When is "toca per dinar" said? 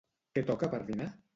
0.47-1.11